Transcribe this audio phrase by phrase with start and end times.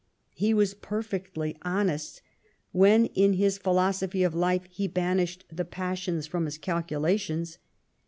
[0.33, 2.23] He was perfectly honest
[2.71, 7.59] when in his philosophy of life he banished the passions from his calculations.